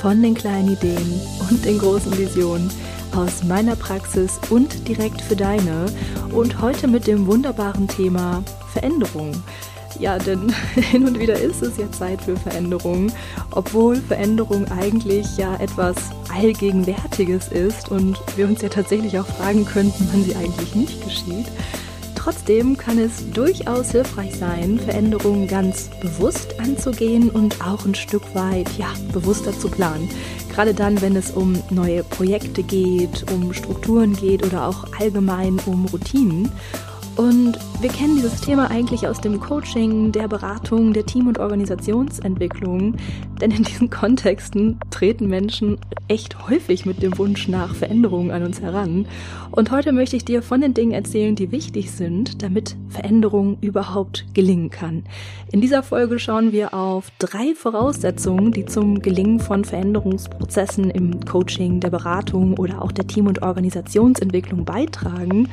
[0.00, 2.70] von den kleinen Ideen und den großen Visionen
[3.14, 5.86] aus meiner Praxis und direkt für deine
[6.32, 9.32] und heute mit dem wunderbaren Thema Veränderung.
[9.98, 13.10] Ja, denn hin und wieder ist es ja Zeit für Veränderung,
[13.50, 15.96] obwohl Veränderung eigentlich ja etwas
[16.34, 21.46] Allgegenwärtiges ist und wir uns ja tatsächlich auch fragen könnten, wann sie eigentlich nicht geschieht.
[22.26, 28.68] Trotzdem kann es durchaus hilfreich sein, Veränderungen ganz bewusst anzugehen und auch ein Stück weit
[28.76, 30.10] ja, bewusster zu planen.
[30.52, 35.84] Gerade dann, wenn es um neue Projekte geht, um Strukturen geht oder auch allgemein um
[35.84, 36.50] Routinen.
[37.16, 42.96] Und wir kennen dieses Thema eigentlich aus dem Coaching, der Beratung, der Team- und Organisationsentwicklung,
[43.40, 45.78] denn in diesen Kontexten treten Menschen
[46.08, 49.06] echt häufig mit dem Wunsch nach Veränderungen an uns heran.
[49.50, 54.26] Und heute möchte ich dir von den Dingen erzählen, die wichtig sind, damit Veränderung überhaupt
[54.34, 55.04] gelingen kann.
[55.50, 61.80] In dieser Folge schauen wir auf drei Voraussetzungen, die zum Gelingen von Veränderungsprozessen im Coaching,
[61.80, 65.48] der Beratung oder auch der Team- und Organisationsentwicklung beitragen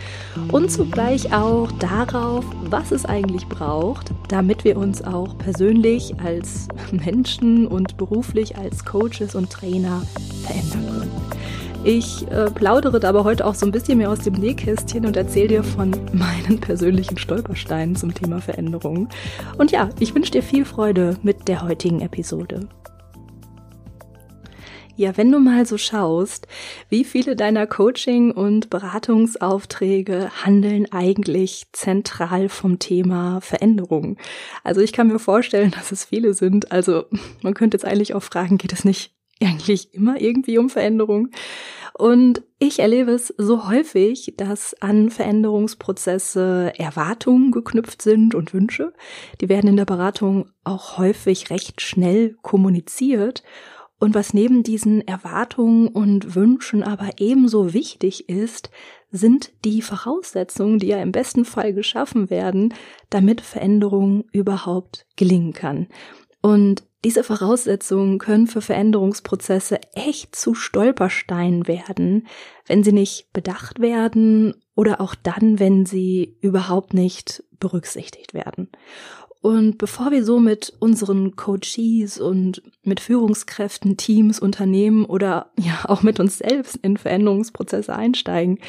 [0.51, 6.67] und zugleich auch auch darauf, was es eigentlich braucht, damit wir uns auch persönlich als
[6.91, 10.01] Menschen und beruflich als Coaches und Trainer
[10.45, 11.11] verändern können.
[11.85, 15.49] Ich äh, plaudere dabei heute auch so ein bisschen mehr aus dem Nähkästchen und erzähle
[15.49, 19.09] dir von meinen persönlichen Stolpersteinen zum Thema Veränderung.
[19.57, 22.67] Und ja, ich wünsche dir viel Freude mit der heutigen Episode.
[24.95, 26.47] Ja, wenn du mal so schaust,
[26.87, 34.17] wie viele deiner Coaching- und Beratungsaufträge handeln eigentlich zentral vom Thema Veränderung.
[34.63, 36.71] Also ich kann mir vorstellen, dass es viele sind.
[36.71, 37.05] Also
[37.41, 41.29] man könnte jetzt eigentlich auch fragen, geht es nicht eigentlich immer irgendwie um Veränderung?
[41.95, 48.93] Und ich erlebe es so häufig, dass an Veränderungsprozesse Erwartungen geknüpft sind und Wünsche.
[49.41, 53.43] Die werden in der Beratung auch häufig recht schnell kommuniziert.
[54.03, 58.69] Und was neben diesen Erwartungen und Wünschen aber ebenso wichtig ist,
[59.11, 62.73] sind die Voraussetzungen, die ja im besten Fall geschaffen werden,
[63.09, 65.87] damit Veränderung überhaupt gelingen kann.
[66.41, 72.27] Und diese Voraussetzungen können für Veränderungsprozesse echt zu Stolpersteinen werden,
[72.65, 78.67] wenn sie nicht bedacht werden oder auch dann, wenn sie überhaupt nicht berücksichtigt werden.
[79.43, 86.01] Und bevor wir so mit unseren Coaches und mit Führungskräften, Teams, Unternehmen oder ja auch
[86.01, 88.59] mit uns selbst in Veränderungsprozesse einsteigen,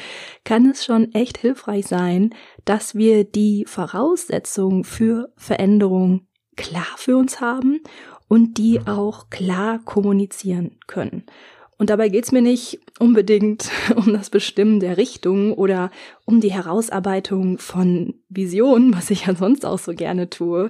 [0.43, 2.35] kann es schon echt hilfreich sein,
[2.65, 6.27] dass wir die Voraussetzungen für Veränderung
[6.57, 7.79] klar für uns haben
[8.27, 11.23] und die auch klar kommunizieren können.
[11.77, 15.91] Und dabei geht's mir nicht unbedingt um das Bestimmen der Richtung oder
[16.25, 20.69] um die Herausarbeitung von Visionen, was ich ja sonst auch so gerne tue.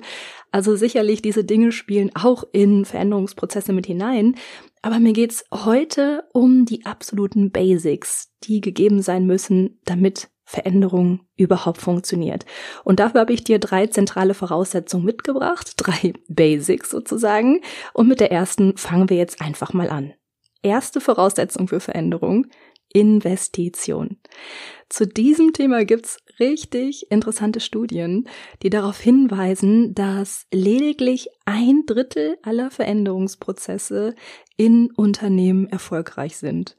[0.51, 4.35] Also sicherlich, diese Dinge spielen auch in Veränderungsprozesse mit hinein.
[4.81, 11.81] Aber mir geht's heute um die absoluten Basics, die gegeben sein müssen, damit Veränderung überhaupt
[11.81, 12.45] funktioniert.
[12.83, 17.61] Und dafür habe ich dir drei zentrale Voraussetzungen mitgebracht, drei Basics sozusagen.
[17.93, 20.13] Und mit der ersten fangen wir jetzt einfach mal an
[20.65, 22.47] erste Voraussetzung für Veränderung,
[22.91, 24.17] Investition.
[24.89, 28.27] Zu diesem Thema gibt's richtig interessante Studien,
[28.63, 34.15] die darauf hinweisen, dass lediglich ein Drittel aller Veränderungsprozesse
[34.57, 36.77] in Unternehmen erfolgreich sind.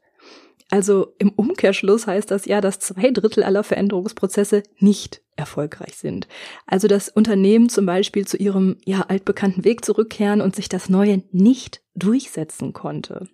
[0.69, 6.27] Also im Umkehrschluss heißt das ja, dass zwei Drittel aller Veränderungsprozesse nicht erfolgreich sind.
[6.65, 11.23] Also dass Unternehmen zum Beispiel zu ihrem ja altbekannten Weg zurückkehren und sich das Neue
[11.31, 13.27] nicht durchsetzen konnte.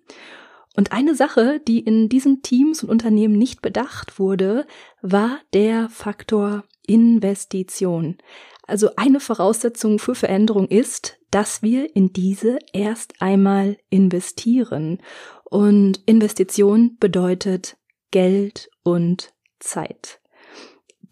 [0.76, 4.66] Und eine Sache, die in diesen Teams und Unternehmen nicht bedacht wurde,
[5.02, 8.18] war der Faktor Investition.
[8.66, 15.00] Also eine Voraussetzung für Veränderung ist, dass wir in diese erst einmal investieren.
[15.44, 17.76] Und Investition bedeutet
[18.10, 20.20] Geld und Zeit.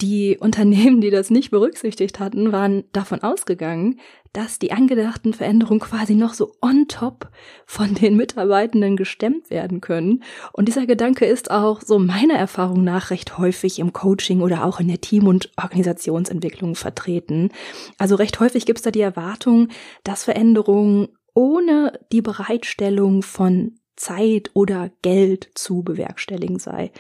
[0.01, 4.01] Die Unternehmen, die das nicht berücksichtigt hatten, waren davon ausgegangen,
[4.33, 7.31] dass die angedachten Veränderungen quasi noch so on top
[7.67, 10.23] von den Mitarbeitenden gestemmt werden können.
[10.53, 14.81] Und dieser Gedanke ist auch so meiner Erfahrung nach recht häufig im Coaching oder auch
[14.81, 17.51] in der Team- und Organisationsentwicklung vertreten.
[17.99, 19.69] Also recht häufig gibt es da die Erwartung,
[20.05, 26.93] dass Veränderungen ohne die Bereitstellung von Zeit oder Geld zu bewerkstelligen sei.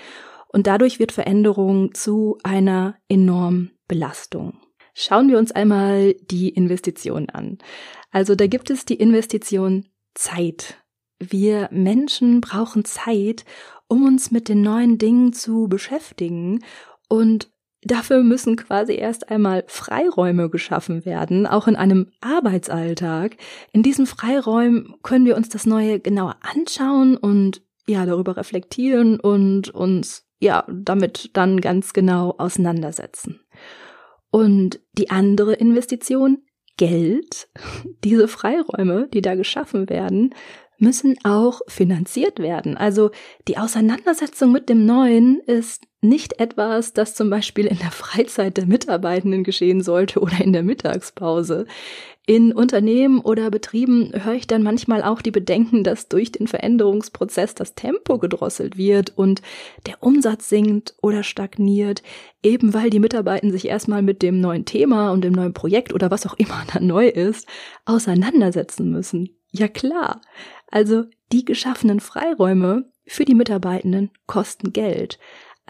[0.52, 4.58] Und dadurch wird Veränderung zu einer enormen Belastung.
[4.94, 7.58] Schauen wir uns einmal die Investition an.
[8.10, 10.76] Also da gibt es die Investition Zeit.
[11.18, 13.44] Wir Menschen brauchen Zeit,
[13.88, 16.62] um uns mit den neuen Dingen zu beschäftigen
[17.08, 17.50] und
[17.84, 23.36] Dafür müssen quasi erst einmal Freiräume geschaffen werden, auch in einem Arbeitsalltag.
[23.72, 29.70] In diesen Freiräumen können wir uns das Neue genauer anschauen und ja, darüber reflektieren und
[29.70, 33.40] uns ja, damit dann ganz genau auseinandersetzen.
[34.32, 36.42] Und die andere Investition,
[36.76, 37.48] Geld,
[38.04, 40.34] diese Freiräume, die da geschaffen werden,
[40.78, 42.76] müssen auch finanziert werden.
[42.76, 43.12] Also
[43.46, 48.66] die Auseinandersetzung mit dem Neuen ist nicht etwas, das zum Beispiel in der Freizeit der
[48.66, 51.66] Mitarbeitenden geschehen sollte oder in der Mittagspause.
[52.24, 57.54] In Unternehmen oder Betrieben höre ich dann manchmal auch die Bedenken, dass durch den Veränderungsprozess
[57.54, 59.42] das Tempo gedrosselt wird und
[59.86, 62.02] der Umsatz sinkt oder stagniert,
[62.42, 66.12] eben weil die Mitarbeitenden sich erstmal mit dem neuen Thema und dem neuen Projekt oder
[66.12, 67.48] was auch immer da neu ist,
[67.86, 69.30] auseinandersetzen müssen.
[69.50, 70.20] Ja klar.
[70.70, 75.18] Also die geschaffenen Freiräume für die Mitarbeitenden kosten Geld.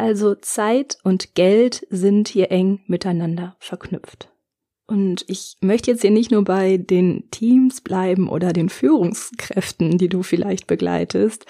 [0.03, 4.33] Also Zeit und Geld sind hier eng miteinander verknüpft.
[4.89, 10.09] Und ich möchte jetzt hier nicht nur bei den Teams bleiben oder den Führungskräften, die
[10.09, 11.47] du vielleicht begleitest,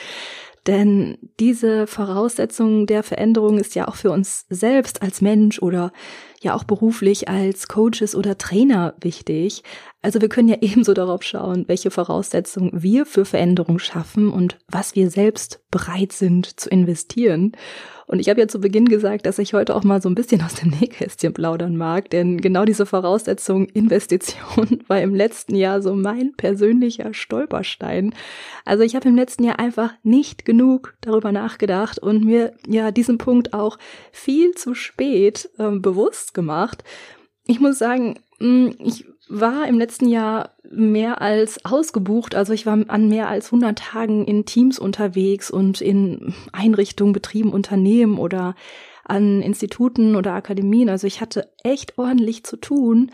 [0.66, 5.92] denn diese Voraussetzung der Veränderung ist ja auch für uns selbst als Mensch oder
[6.40, 9.64] ja auch beruflich als Coaches oder Trainer wichtig.
[10.02, 14.94] Also wir können ja ebenso darauf schauen, welche Voraussetzungen wir für Veränderung schaffen und was
[14.94, 17.52] wir selbst bereit sind zu investieren.
[18.12, 20.42] Und ich habe ja zu Beginn gesagt, dass ich heute auch mal so ein bisschen
[20.42, 25.94] aus dem Nähkästchen plaudern mag, denn genau diese Voraussetzung Investition war im letzten Jahr so
[25.94, 28.14] mein persönlicher Stolperstein.
[28.66, 33.16] Also ich habe im letzten Jahr einfach nicht genug darüber nachgedacht und mir ja diesen
[33.16, 33.78] Punkt auch
[34.12, 36.84] viel zu spät äh, bewusst gemacht.
[37.46, 42.34] Ich muss sagen, hm, ich war im letzten Jahr mehr als ausgebucht.
[42.34, 47.52] Also ich war an mehr als 100 Tagen in Teams unterwegs und in Einrichtungen, Betrieben,
[47.52, 48.54] Unternehmen oder
[49.04, 50.88] an Instituten oder Akademien.
[50.88, 53.10] Also ich hatte echt ordentlich zu tun.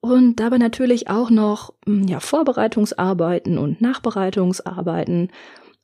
[0.00, 5.30] Und dabei natürlich auch noch hm, ja, Vorbereitungsarbeiten und Nachbereitungsarbeiten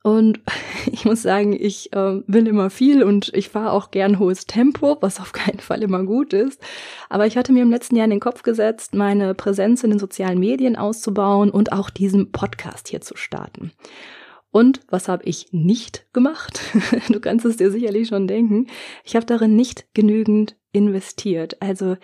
[0.07, 0.39] und
[0.93, 4.97] ich muss sagen, ich äh, will immer viel und ich fahre auch gern hohes Tempo,
[5.01, 6.63] was auf keinen Fall immer gut ist.
[7.09, 9.99] Aber ich hatte mir im letzten Jahr in den Kopf gesetzt, meine Präsenz in den
[9.99, 13.73] sozialen Medien auszubauen und auch diesen Podcast hier zu starten.
[14.53, 16.61] Und was habe ich nicht gemacht?
[17.09, 18.69] du kannst es dir sicherlich schon denken.
[19.03, 21.61] Ich habe darin nicht genügend investiert.
[21.61, 21.97] Also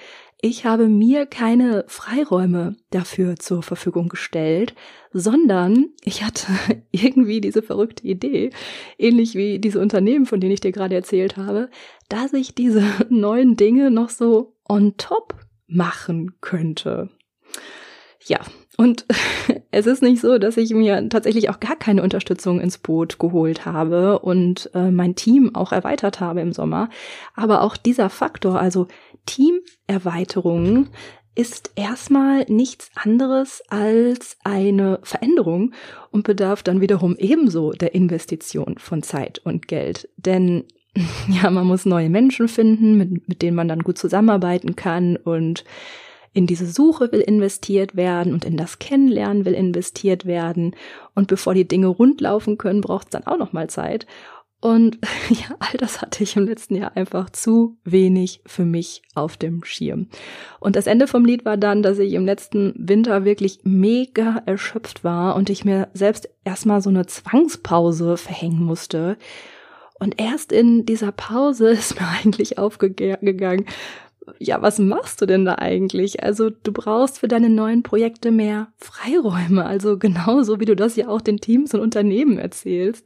[0.44, 4.74] ich habe mir keine Freiräume dafür zur Verfügung gestellt,
[5.12, 6.48] sondern ich hatte
[6.90, 8.50] irgendwie diese verrückte Idee,
[8.98, 11.70] ähnlich wie diese Unternehmen, von denen ich dir gerade erzählt habe,
[12.08, 15.36] dass ich diese neuen Dinge noch so on top
[15.68, 17.08] machen könnte.
[18.26, 18.40] Ja,
[18.76, 19.06] und
[19.70, 23.64] es ist nicht so, dass ich mir tatsächlich auch gar keine Unterstützung ins Boot geholt
[23.64, 26.88] habe und äh, mein Team auch erweitert habe im Sommer.
[27.34, 28.88] Aber auch dieser Faktor, also
[29.26, 30.88] Teamerweiterung,
[31.34, 35.72] ist erstmal nichts anderes als eine Veränderung
[36.10, 40.08] und bedarf dann wiederum ebenso der Investition von Zeit und Geld.
[40.16, 40.64] Denn
[41.28, 45.64] ja, man muss neue Menschen finden, mit, mit denen man dann gut zusammenarbeiten kann und
[46.34, 50.74] in diese Suche will investiert werden und in das Kennenlernen will investiert werden.
[51.14, 54.06] Und bevor die Dinge rund laufen können, braucht es dann auch noch mal Zeit.
[54.62, 59.36] Und ja, all das hatte ich im letzten Jahr einfach zu wenig für mich auf
[59.36, 60.06] dem Schirm.
[60.60, 65.02] Und das Ende vom Lied war dann, dass ich im letzten Winter wirklich mega erschöpft
[65.02, 69.16] war und ich mir selbst erstmal so eine Zwangspause verhängen musste.
[69.98, 73.66] Und erst in dieser Pause ist mir eigentlich aufgegangen,
[74.38, 76.22] ja, was machst du denn da eigentlich?
[76.22, 81.08] Also du brauchst für deine neuen Projekte mehr Freiräume, also genauso wie du das ja
[81.08, 83.04] auch den Teams und Unternehmen erzählst.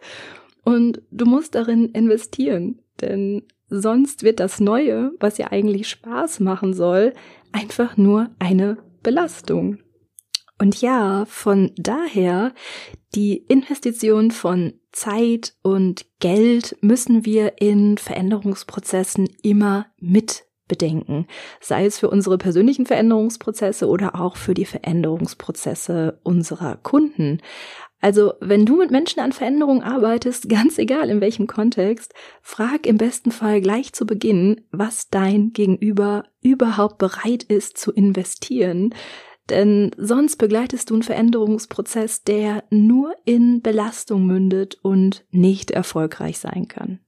[0.67, 6.75] Und du musst darin investieren, denn sonst wird das Neue, was ja eigentlich Spaß machen
[6.75, 7.13] soll,
[7.53, 9.79] einfach nur eine Belastung.
[10.59, 12.53] Und ja, von daher,
[13.15, 21.29] die Investition von Zeit und Geld müssen wir in Veränderungsprozessen immer mit bedenken,
[21.61, 27.41] sei es für unsere persönlichen Veränderungsprozesse oder auch für die Veränderungsprozesse unserer Kunden.
[28.01, 32.99] Also, wenn du mit Menschen an Veränderungen arbeitest, ganz egal in welchem Kontext, frag im
[32.99, 38.95] besten Fall gleich zu Beginn, was dein Gegenüber überhaupt bereit ist zu investieren.
[39.49, 46.67] Denn sonst begleitest du einen Veränderungsprozess, der nur in Belastung mündet und nicht erfolgreich sein
[46.67, 46.99] kann.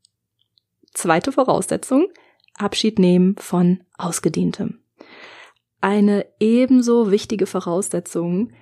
[0.94, 2.06] Zweite Voraussetzung,
[2.54, 4.80] Abschied nehmen von Ausgedehntem.
[5.80, 8.52] Eine ebenso wichtige Voraussetzung,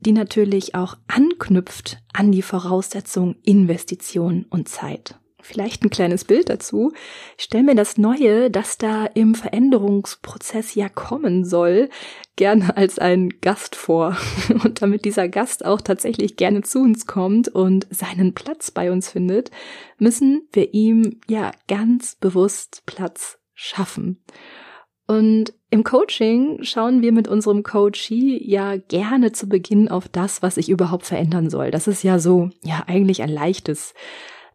[0.00, 5.16] die natürlich auch anknüpft an die Voraussetzung Investition und Zeit.
[5.46, 6.92] Vielleicht ein kleines Bild dazu.
[7.38, 11.88] Ich stelle mir das Neue, das da im Veränderungsprozess ja kommen soll,
[12.34, 14.16] gerne als ein Gast vor.
[14.64, 19.10] Und damit dieser Gast auch tatsächlich gerne zu uns kommt und seinen Platz bei uns
[19.10, 19.52] findet,
[19.98, 24.22] müssen wir ihm ja ganz bewusst Platz schaffen.
[25.06, 30.56] Und im Coaching schauen wir mit unserem Coachee ja gerne zu Beginn auf das, was
[30.56, 31.70] sich überhaupt verändern soll.
[31.70, 33.94] Das ist ja so, ja, eigentlich ein leichtes.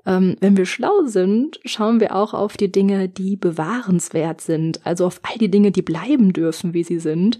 [0.05, 5.05] Ähm, wenn wir schlau sind, schauen wir auch auf die Dinge, die bewahrenswert sind, also
[5.05, 7.37] auf all die Dinge, die bleiben dürfen, wie sie sind,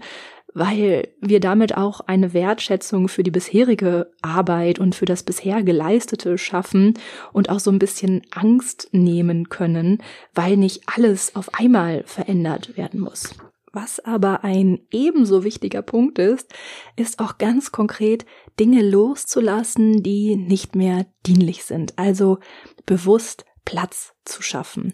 [0.54, 6.38] weil wir damit auch eine Wertschätzung für die bisherige Arbeit und für das bisher geleistete
[6.38, 6.94] schaffen
[7.32, 10.02] und auch so ein bisschen Angst nehmen können,
[10.34, 13.34] weil nicht alles auf einmal verändert werden muss.
[13.72, 16.52] Was aber ein ebenso wichtiger Punkt ist,
[16.96, 18.26] ist auch ganz konkret
[18.60, 21.98] Dinge loszulassen, die nicht mehr dienlich sind.
[21.98, 22.38] Also
[22.84, 24.92] bewusst Platz zu schaffen.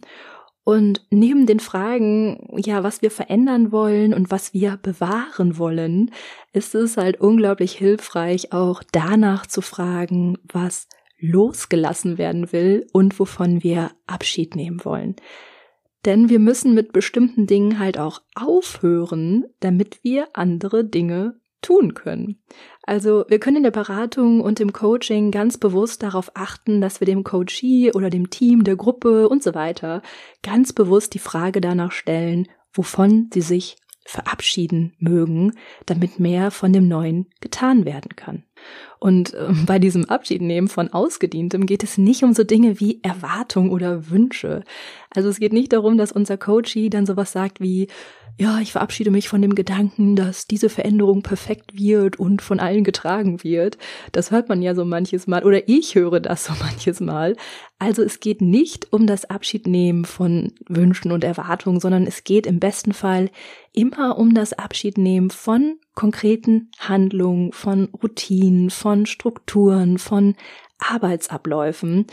[0.68, 6.10] Und neben den Fragen, ja, was wir verändern wollen und was wir bewahren wollen,
[6.52, 10.86] ist es halt unglaublich hilfreich, auch danach zu fragen, was
[11.18, 15.16] losgelassen werden will und wovon wir Abschied nehmen wollen.
[16.04, 22.40] Denn wir müssen mit bestimmten Dingen halt auch aufhören, damit wir andere Dinge tun können.
[22.82, 27.06] Also wir können in der Beratung und im Coaching ganz bewusst darauf achten, dass wir
[27.06, 30.02] dem Coachee oder dem Team, der Gruppe und so weiter
[30.42, 33.76] ganz bewusst die Frage danach stellen, wovon sie sich
[34.08, 35.52] verabschieden mögen,
[35.84, 38.44] damit mehr von dem Neuen getan werden kann.
[38.98, 43.70] Und äh, bei diesem Abschiednehmen von Ausgedientem geht es nicht um so Dinge wie Erwartung
[43.70, 44.64] oder Wünsche.
[45.10, 47.88] Also es geht nicht darum, dass unser Coachie dann sowas sagt wie,
[48.40, 52.84] ja, ich verabschiede mich von dem Gedanken, dass diese Veränderung perfekt wird und von allen
[52.84, 53.78] getragen wird.
[54.12, 57.36] Das hört man ja so manches Mal oder ich höre das so manches Mal.
[57.80, 62.60] Also es geht nicht um das Abschiednehmen von Wünschen und Erwartungen, sondern es geht im
[62.60, 63.30] besten Fall
[63.72, 70.36] immer um das Abschiednehmen von konkreten Handlungen, von Routinen, von Strukturen, von
[70.78, 72.06] Arbeitsabläufen,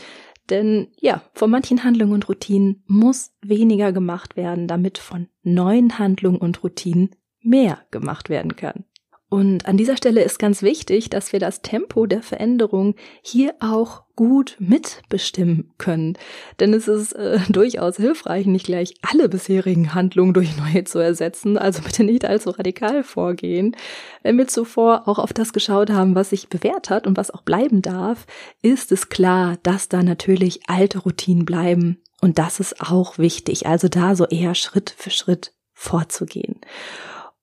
[0.50, 6.38] denn ja, von manchen Handlungen und Routinen muss weniger gemacht werden, damit von neuen Handlungen
[6.38, 7.10] und Routinen
[7.40, 8.84] mehr gemacht werden kann.
[9.28, 14.04] Und an dieser Stelle ist ganz wichtig, dass wir das Tempo der Veränderung hier auch
[14.14, 16.16] gut mitbestimmen können.
[16.60, 21.58] Denn es ist äh, durchaus hilfreich, nicht gleich alle bisherigen Handlungen durch neue zu ersetzen.
[21.58, 23.76] Also bitte nicht allzu radikal vorgehen.
[24.22, 27.42] Wenn wir zuvor auch auf das geschaut haben, was sich bewährt hat und was auch
[27.42, 28.26] bleiben darf,
[28.62, 32.00] ist es klar, dass da natürlich alte Routinen bleiben.
[32.20, 33.66] Und das ist auch wichtig.
[33.66, 36.60] Also da so eher Schritt für Schritt vorzugehen.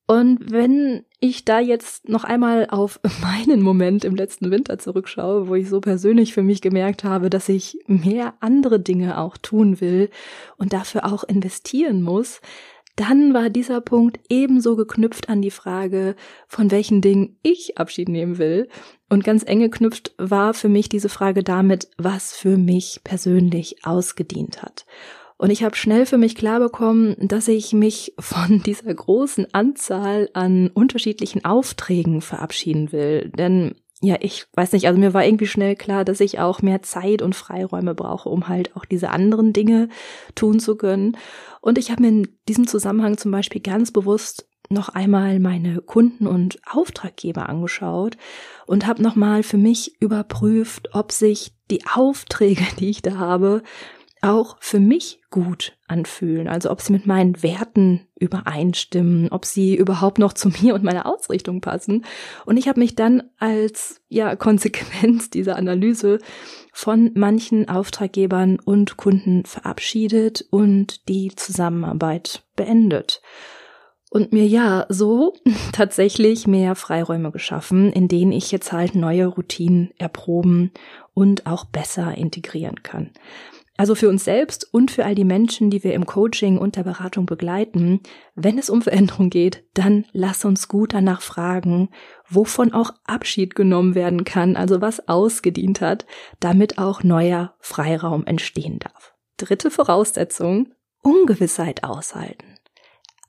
[0.06, 5.56] Und wenn ich da jetzt noch einmal auf meinen Moment im letzten Winter zurückschaue, wo
[5.56, 10.10] ich so persönlich für mich gemerkt habe, dass ich mehr andere Dinge auch tun will
[10.58, 12.42] und dafür auch investieren muss,
[12.96, 16.16] dann war dieser Punkt ebenso geknüpft an die Frage,
[16.48, 18.70] von welchen Dingen ich Abschied nehmen will.
[19.10, 24.62] Und ganz eng geknüpft war für mich diese Frage damit, was für mich persönlich ausgedient
[24.62, 24.86] hat.
[25.44, 30.30] Und ich habe schnell für mich klar bekommen, dass ich mich von dieser großen Anzahl
[30.32, 33.30] an unterschiedlichen Aufträgen verabschieden will.
[33.36, 36.82] Denn ja, ich weiß nicht, also mir war irgendwie schnell klar, dass ich auch mehr
[36.82, 39.90] Zeit und Freiräume brauche, um halt auch diese anderen Dinge
[40.34, 41.18] tun zu können.
[41.60, 46.26] Und ich habe mir in diesem Zusammenhang zum Beispiel ganz bewusst noch einmal meine Kunden
[46.26, 48.16] und Auftraggeber angeschaut
[48.66, 53.62] und habe nochmal für mich überprüft, ob sich die Aufträge, die ich da habe,
[54.24, 56.48] auch für mich gut anfühlen.
[56.48, 61.06] Also ob sie mit meinen Werten übereinstimmen, ob sie überhaupt noch zu mir und meiner
[61.06, 62.06] Ausrichtung passen.
[62.46, 66.20] Und ich habe mich dann als ja Konsequenz dieser Analyse
[66.72, 73.22] von manchen Auftraggebern und Kunden verabschiedet und die Zusammenarbeit beendet.
[74.10, 75.34] Und mir ja so
[75.74, 80.72] tatsächlich mehr Freiräume geschaffen, in denen ich jetzt halt neue Routinen erproben
[81.14, 83.12] und auch besser integrieren kann.
[83.84, 86.84] Also für uns selbst und für all die Menschen, die wir im Coaching und der
[86.84, 88.00] Beratung begleiten,
[88.34, 91.90] wenn es um Veränderung geht, dann lass uns gut danach fragen,
[92.30, 96.06] wovon auch Abschied genommen werden kann, also was ausgedient hat,
[96.40, 99.16] damit auch neuer Freiraum entstehen darf.
[99.36, 102.56] Dritte Voraussetzung, Ungewissheit aushalten.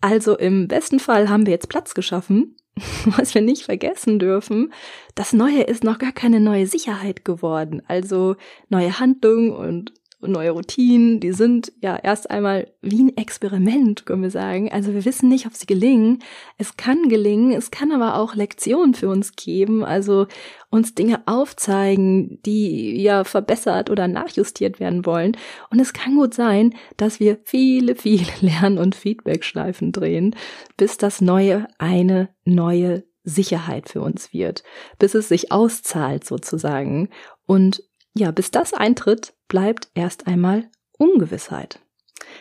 [0.00, 2.54] Also im besten Fall haben wir jetzt Platz geschaffen,
[3.06, 4.72] was wir nicht vergessen dürfen,
[5.16, 7.82] das Neue ist noch gar keine neue Sicherheit geworden.
[7.88, 8.36] Also
[8.68, 9.92] neue Handlungen und
[10.26, 14.70] neue Routinen, die sind ja erst einmal wie ein Experiment, können wir sagen.
[14.72, 16.22] Also wir wissen nicht, ob sie gelingen.
[16.58, 20.26] Es kann gelingen, es kann aber auch Lektionen für uns geben, also
[20.70, 25.36] uns Dinge aufzeigen, die ja verbessert oder nachjustiert werden wollen.
[25.70, 30.34] Und es kann gut sein, dass wir viele, viele Lern- und Feedback-Schleifen drehen,
[30.76, 34.62] bis das Neue eine neue Sicherheit für uns wird,
[34.98, 37.08] bis es sich auszahlt sozusagen.
[37.46, 37.82] Und
[38.14, 40.68] ja, bis das eintritt, bleibt erst einmal
[40.98, 41.80] Ungewissheit.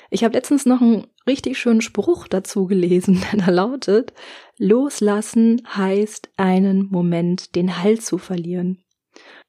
[0.10, 4.14] Ich habe letztens noch einen richtig schönen Spruch dazu gelesen, der lautet,
[4.58, 8.84] loslassen heißt einen Moment den Halt zu verlieren.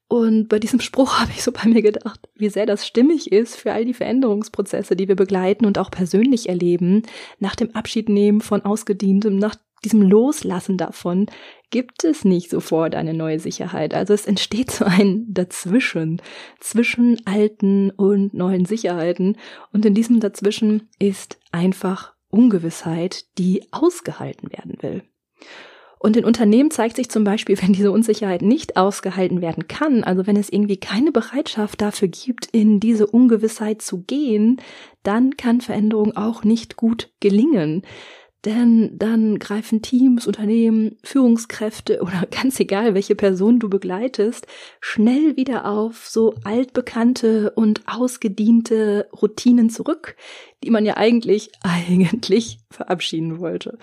[0.07, 3.55] Und bei diesem Spruch habe ich so bei mir gedacht, wie sehr das stimmig ist
[3.55, 7.03] für all die Veränderungsprozesse, die wir begleiten und auch persönlich erleben,
[7.39, 11.27] nach dem Abschiednehmen von Ausgedientem, nach diesem Loslassen davon
[11.75, 13.93] gibt es nicht sofort eine neue Sicherheit.
[13.93, 16.21] Also es entsteht so ein Dazwischen,
[16.61, 19.35] zwischen alten und neuen Sicherheiten.
[19.73, 25.03] Und in diesem Dazwischen ist einfach Ungewissheit, die ausgehalten werden will.
[25.99, 30.25] Und in Unternehmen zeigt sich zum Beispiel, wenn diese Unsicherheit nicht ausgehalten werden kann, also
[30.27, 34.61] wenn es irgendwie keine Bereitschaft dafür gibt, in diese Ungewissheit zu gehen,
[35.03, 37.81] dann kann Veränderung auch nicht gut gelingen.
[38.45, 44.45] Denn dann greifen Teams, Unternehmen, Führungskräfte oder ganz egal, welche Person du begleitest,
[44.79, 50.15] schnell wieder auf so altbekannte und ausgediente Routinen zurück,
[50.63, 53.79] die man ja eigentlich, eigentlich verabschieden wollte.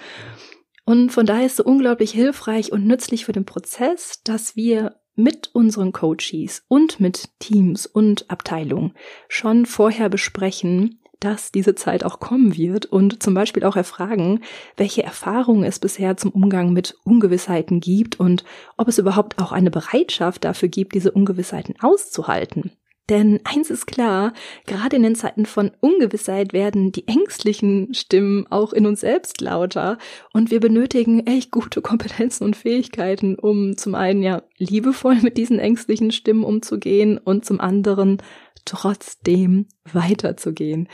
[0.84, 4.96] Und von daher ist es so unglaublich hilfreich und nützlich für den Prozess, dass wir
[5.14, 8.94] mit unseren Coaches und mit Teams und Abteilungen
[9.28, 14.40] schon vorher besprechen, dass diese Zeit auch kommen wird und zum Beispiel auch erfragen,
[14.76, 18.44] welche Erfahrungen es bisher zum Umgang mit Ungewissheiten gibt und
[18.76, 22.72] ob es überhaupt auch eine Bereitschaft dafür gibt, diese Ungewissheiten auszuhalten.
[23.08, 24.32] Denn eins ist klar,
[24.66, 29.98] gerade in den Zeiten von Ungewissheit werden die ängstlichen Stimmen auch in uns selbst lauter
[30.32, 35.58] und wir benötigen echt gute Kompetenzen und Fähigkeiten, um zum einen ja liebevoll mit diesen
[35.58, 38.18] ängstlichen Stimmen umzugehen und zum anderen
[38.64, 40.88] trotzdem weiterzugehen.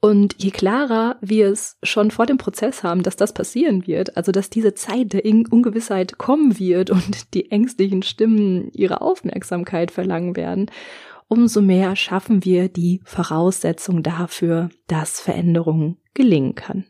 [0.00, 4.30] Und je klarer wir es schon vor dem Prozess haben, dass das passieren wird, also
[4.30, 10.70] dass diese Zeit der Ungewissheit kommen wird und die ängstlichen Stimmen ihre Aufmerksamkeit verlangen werden,
[11.28, 16.84] umso mehr schaffen wir die Voraussetzung dafür, dass Veränderung gelingen kann.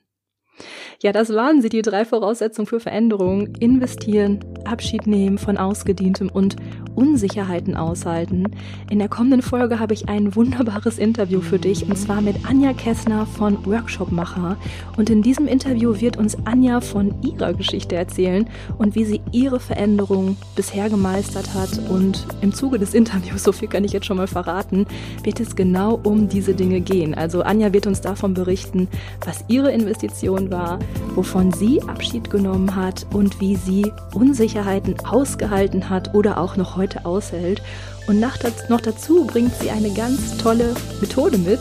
[1.03, 3.55] Ja, das waren sie, die drei Voraussetzungen für Veränderung.
[3.57, 6.57] Investieren, Abschied nehmen von Ausgedientem und
[6.95, 8.45] Unsicherheiten aushalten.
[8.91, 12.73] In der kommenden Folge habe ich ein wunderbares Interview für dich und zwar mit Anja
[12.73, 14.57] Kessner von Workshopmacher.
[14.97, 19.61] Und in diesem Interview wird uns Anja von ihrer Geschichte erzählen und wie sie ihre
[19.61, 21.79] Veränderung bisher gemeistert hat.
[21.91, 24.87] Und im Zuge des Interviews, so viel kann ich jetzt schon mal verraten,
[25.23, 27.15] wird es genau um diese Dinge gehen.
[27.15, 28.89] Also Anja wird uns davon berichten,
[29.25, 30.79] was ihre Investition war,
[31.15, 37.05] wovon sie Abschied genommen hat und wie sie Unsicherheiten ausgehalten hat oder auch noch heute
[37.05, 37.63] aushält.
[38.07, 41.61] Und noch dazu bringt sie eine ganz tolle Methode mit,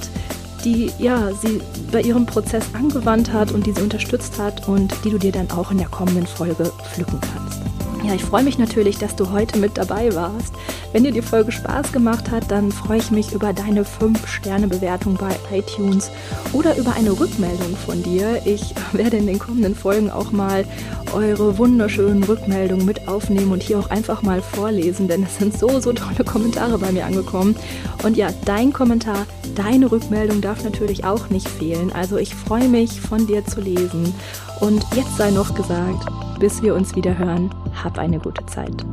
[0.63, 5.09] die ja sie bei ihrem Prozess angewandt hat und die sie unterstützt hat und die
[5.09, 7.64] du dir dann auch in der kommenden Folge pflücken kannst.
[8.05, 10.53] Ja, ich freue mich natürlich, dass du heute mit dabei warst.
[10.93, 15.35] Wenn dir die Folge Spaß gemacht hat, dann freue ich mich über deine 5-Sterne-Bewertung bei
[15.51, 16.11] iTunes
[16.53, 18.43] oder über eine Rückmeldung von dir.
[18.45, 20.65] Ich werde in den kommenden Folgen auch mal
[21.13, 25.79] eure wunderschönen Rückmeldungen mit aufnehmen und hier auch einfach mal vorlesen, denn es sind so,
[25.79, 27.55] so tolle Kommentare bei mir angekommen.
[28.03, 31.91] Und ja, dein Kommentar, deine Rückmeldung darf natürlich auch nicht fehlen.
[31.91, 34.13] Also ich freue mich, von dir zu lesen.
[34.59, 36.07] Und jetzt sei noch gesagt,
[36.45, 37.49] bis wir uns wieder hören,
[37.83, 38.85] hab eine gute Zeit.